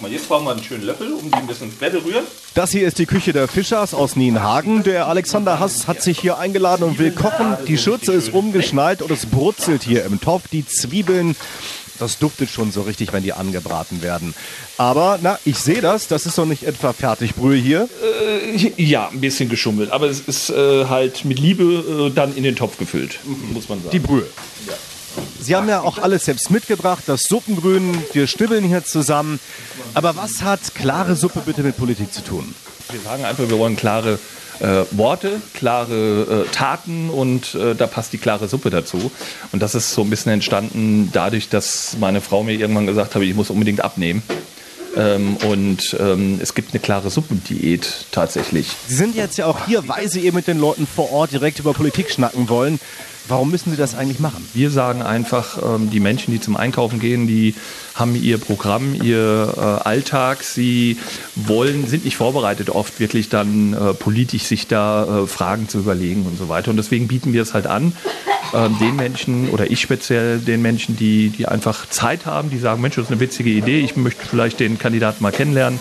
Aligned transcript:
Guck 0.00 0.08
mal, 0.08 0.16
jetzt 0.16 0.28
brauchen 0.28 0.46
wir 0.46 0.52
einen 0.52 0.64
schönen 0.64 0.84
Löffel, 0.84 1.12
um 1.12 1.30
die 1.30 1.36
ein 1.36 1.46
bisschen 1.46 1.68
ins 1.68 1.76
Bett 1.76 1.92
rühren. 1.92 2.24
Das 2.54 2.70
hier 2.70 2.88
ist 2.88 2.98
die 2.98 3.04
Küche 3.04 3.34
der 3.34 3.48
Fischers 3.48 3.92
aus 3.92 4.16
Nienhagen. 4.16 4.82
Der 4.82 5.08
Alexander 5.08 5.60
Hass 5.60 5.88
hat 5.88 6.02
sich 6.02 6.18
hier 6.18 6.38
eingeladen 6.38 6.84
und 6.84 6.98
will 6.98 7.10
kochen. 7.10 7.58
Die 7.68 7.76
Schürze 7.76 8.14
ist 8.14 8.32
umgeschnallt 8.32 9.02
und 9.02 9.10
es 9.10 9.26
brutzelt 9.26 9.82
hier 9.82 10.06
im 10.06 10.18
Topf. 10.18 10.48
Die 10.48 10.66
Zwiebeln, 10.66 11.36
das 11.98 12.18
duftet 12.18 12.48
schon 12.48 12.72
so 12.72 12.80
richtig, 12.80 13.12
wenn 13.12 13.24
die 13.24 13.34
angebraten 13.34 14.00
werden. 14.00 14.34
Aber, 14.78 15.18
na, 15.20 15.38
ich 15.44 15.58
sehe 15.58 15.82
das. 15.82 16.08
Das 16.08 16.24
ist 16.24 16.38
doch 16.38 16.46
nicht 16.46 16.62
etwa 16.62 16.94
Fertigbrühe 16.94 17.58
hier. 17.58 17.86
Ja, 18.78 19.10
ein 19.10 19.20
bisschen 19.20 19.50
geschummelt, 19.50 19.92
aber 19.92 20.06
es 20.06 20.20
ist 20.20 20.48
äh, 20.48 20.86
halt 20.86 21.26
mit 21.26 21.38
Liebe 21.38 22.08
äh, 22.08 22.10
dann 22.10 22.34
in 22.34 22.42
den 22.44 22.56
Topf 22.56 22.78
gefüllt, 22.78 23.20
muss 23.52 23.68
man 23.68 23.80
sagen. 23.80 23.90
Die 23.90 23.98
Brühe. 23.98 24.26
Sie 25.40 25.56
haben 25.56 25.68
ja 25.68 25.80
auch 25.80 25.98
alles 25.98 26.24
selbst 26.24 26.50
mitgebracht, 26.50 27.04
das 27.06 27.22
Suppengrün, 27.22 28.04
wir 28.12 28.26
schnibbeln 28.26 28.64
hier 28.64 28.84
zusammen. 28.84 29.40
Aber 29.94 30.16
was 30.16 30.42
hat 30.42 30.74
klare 30.74 31.16
Suppe 31.16 31.42
bitte 31.44 31.62
mit 31.62 31.76
Politik 31.76 32.12
zu 32.12 32.22
tun? 32.22 32.54
Wir 32.90 33.00
sagen 33.00 33.24
einfach, 33.24 33.48
wir 33.48 33.58
wollen 33.58 33.76
klare 33.76 34.18
äh, 34.60 34.84
Worte, 34.90 35.40
klare 35.54 36.44
äh, 36.46 36.52
Taten 36.52 37.08
und 37.10 37.54
äh, 37.54 37.74
da 37.74 37.86
passt 37.86 38.12
die 38.12 38.18
klare 38.18 38.48
Suppe 38.48 38.70
dazu. 38.70 39.10
Und 39.52 39.60
das 39.62 39.74
ist 39.74 39.92
so 39.92 40.02
ein 40.02 40.10
bisschen 40.10 40.32
entstanden 40.32 41.10
dadurch, 41.12 41.48
dass 41.48 41.96
meine 41.98 42.20
Frau 42.20 42.42
mir 42.42 42.54
irgendwann 42.54 42.86
gesagt 42.86 43.14
hat, 43.14 43.22
ich 43.22 43.34
muss 43.34 43.50
unbedingt 43.50 43.82
abnehmen. 43.82 44.22
Ähm, 44.96 45.36
und 45.36 45.96
ähm, 46.00 46.40
es 46.42 46.54
gibt 46.54 46.72
eine 46.72 46.80
klare 46.80 47.10
Suppendiät 47.10 48.06
tatsächlich. 48.10 48.68
Sie 48.88 48.96
sind 48.96 49.14
jetzt 49.14 49.38
ja 49.38 49.46
auch 49.46 49.66
hier, 49.66 49.86
weil 49.86 50.10
Sie 50.10 50.20
eben 50.20 50.36
mit 50.36 50.48
den 50.48 50.58
Leuten 50.58 50.86
vor 50.86 51.12
Ort 51.12 51.32
direkt 51.32 51.60
über 51.60 51.72
Politik 51.72 52.10
schnacken 52.10 52.48
wollen. 52.48 52.80
Warum 53.30 53.52
müssen 53.52 53.70
Sie 53.70 53.76
das 53.76 53.94
eigentlich 53.94 54.18
machen? 54.18 54.44
Wir 54.54 54.70
sagen 54.70 55.02
einfach, 55.02 55.58
ähm, 55.62 55.88
die 55.88 56.00
Menschen, 56.00 56.32
die 56.32 56.40
zum 56.40 56.56
Einkaufen 56.56 56.98
gehen, 56.98 57.28
die 57.28 57.54
haben 57.94 58.20
ihr 58.20 58.38
Programm, 58.38 58.92
ihr 59.00 59.54
äh, 59.56 59.60
Alltag. 59.60 60.42
Sie 60.42 60.98
wollen, 61.36 61.86
sind 61.86 62.04
nicht 62.04 62.16
vorbereitet, 62.16 62.70
oft 62.70 62.98
wirklich 62.98 63.28
dann 63.28 63.72
äh, 63.72 63.94
politisch 63.94 64.42
sich 64.42 64.66
da 64.66 65.22
äh, 65.22 65.26
Fragen 65.28 65.68
zu 65.68 65.78
überlegen 65.78 66.26
und 66.26 66.38
so 66.38 66.48
weiter. 66.48 66.72
Und 66.72 66.76
deswegen 66.76 67.06
bieten 67.06 67.32
wir 67.32 67.42
es 67.42 67.54
halt 67.54 67.68
an, 67.68 67.92
ähm, 68.52 68.76
den 68.80 68.96
Menschen 68.96 69.48
oder 69.50 69.70
ich 69.70 69.80
speziell 69.80 70.40
den 70.40 70.60
Menschen, 70.60 70.96
die, 70.96 71.28
die 71.28 71.46
einfach 71.46 71.88
Zeit 71.88 72.26
haben, 72.26 72.50
die 72.50 72.58
sagen, 72.58 72.82
Mensch, 72.82 72.96
das 72.96 73.04
ist 73.04 73.12
eine 73.12 73.20
witzige 73.20 73.50
Idee, 73.50 73.78
ich 73.78 73.94
möchte 73.94 74.26
vielleicht 74.26 74.58
den 74.58 74.76
Kandidaten 74.76 75.22
mal 75.22 75.30
kennenlernen, 75.30 75.78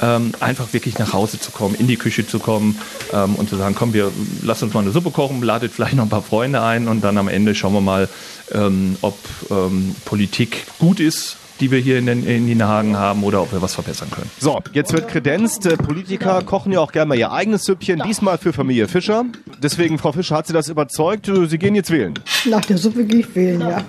ähm, 0.00 0.32
einfach 0.40 0.72
wirklich 0.72 0.98
nach 0.98 1.12
Hause 1.12 1.38
zu 1.40 1.50
kommen, 1.50 1.74
in 1.74 1.86
die 1.86 1.96
Küche 1.96 2.26
zu 2.26 2.38
kommen 2.38 2.78
ähm, 3.12 3.34
und 3.36 3.48
zu 3.48 3.56
sagen, 3.56 3.74
komm, 3.74 3.92
wir 3.92 4.10
lass 4.42 4.62
uns 4.62 4.74
mal 4.74 4.80
eine 4.80 4.90
Suppe 4.90 5.10
kochen, 5.10 5.42
ladet 5.42 5.72
vielleicht 5.72 5.94
noch 5.94 6.04
ein 6.04 6.10
paar 6.10 6.22
Freunde 6.22 6.62
ein 6.62 6.88
und 6.88 7.02
dann 7.02 7.18
am 7.18 7.28
Ende 7.28 7.54
schauen 7.54 7.74
wir 7.74 7.80
mal, 7.80 8.08
ähm, 8.52 8.96
ob 9.02 9.18
ähm, 9.50 9.94
Politik 10.04 10.66
gut 10.78 11.00
ist 11.00 11.36
die 11.60 11.70
wir 11.70 11.78
hier 11.78 11.98
in 11.98 12.06
den 12.06 12.26
in 12.26 12.46
Nienhagen 12.46 12.96
haben 12.96 13.22
oder 13.22 13.42
ob 13.42 13.52
wir 13.52 13.60
was 13.62 13.74
verbessern 13.74 14.10
können. 14.10 14.30
So, 14.38 14.60
jetzt 14.72 14.92
wird 14.92 15.08
kredenzt. 15.08 15.66
Äh, 15.66 15.76
Politiker 15.76 16.42
kochen 16.42 16.72
ja 16.72 16.80
auch 16.80 16.90
gerne 16.90 17.10
mal 17.10 17.18
ihr 17.18 17.30
eigenes 17.30 17.64
Süppchen, 17.64 18.02
diesmal 18.06 18.38
für 18.38 18.52
Familie 18.52 18.88
Fischer. 18.88 19.26
Deswegen, 19.62 19.98
Frau 19.98 20.12
Fischer, 20.12 20.36
hat 20.36 20.46
Sie 20.46 20.52
das 20.52 20.68
überzeugt? 20.68 21.30
Sie 21.48 21.58
gehen 21.58 21.74
jetzt 21.74 21.90
wählen. 21.90 22.14
Nach 22.46 22.64
der 22.64 22.78
Suppe 22.78 23.04
gehe 23.04 23.20
ich 23.20 23.34
wählen, 23.34 23.60
ja. 23.60 23.84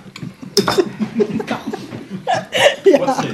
ja. 2.84 3.24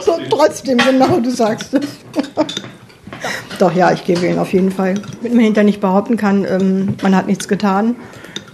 So, 0.00 0.18
trotzdem, 0.30 0.78
genau, 0.78 1.20
du 1.20 1.30
sagst 1.30 1.74
es. 1.74 1.86
Doch, 3.58 3.74
ja, 3.74 3.92
ich 3.92 4.04
gehe 4.04 4.20
wählen, 4.20 4.38
auf 4.38 4.52
jeden 4.52 4.70
Fall. 4.70 4.94
Wenn 5.22 5.34
man 5.34 5.44
hinterher 5.44 5.64
nicht 5.64 5.80
behaupten 5.80 6.16
kann, 6.16 6.44
ähm, 6.44 6.96
man 7.02 7.16
hat 7.16 7.26
nichts 7.26 7.48
getan, 7.48 7.96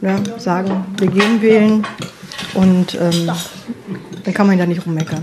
ne, 0.01 0.23
sagen, 0.39 0.85
wir 0.99 1.09
gehen 1.09 1.43
wählen 1.43 1.87
und 2.55 2.95
ähm, 2.95 3.31
dann 4.25 4.35
kann 4.35 4.47
man 4.47 4.59
da 4.59 4.67
nicht 4.67 4.87
rummeckern. 4.87 5.21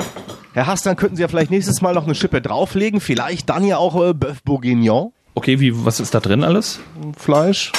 Herr 0.53 0.67
Hass, 0.67 0.83
dann 0.83 0.97
könnten 0.97 1.15
Sie 1.15 1.21
ja 1.21 1.27
vielleicht 1.27 1.51
nächstes 1.51 1.81
Mal 1.81 1.93
noch 1.93 2.05
eine 2.05 2.15
Schippe 2.15 2.41
drauflegen. 2.41 2.99
Vielleicht 2.99 3.49
dann 3.49 3.63
ja 3.63 3.77
auch 3.77 3.95
äh, 3.95 4.09
Bœuf 4.09 4.37
Bourguignon. 4.43 5.13
Okay, 5.35 5.59
wie, 5.59 5.85
was 5.85 5.99
ist 5.99 6.13
da 6.13 6.19
drin 6.19 6.43
alles? 6.43 6.79
Fleisch, 7.17 7.71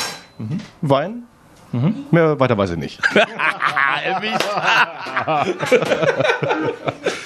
Wein. 0.80 1.24
Mehr 2.10 2.40
weiter 2.40 2.58
weiß 2.58 2.70
ich 2.70 2.78
nicht. 2.78 2.98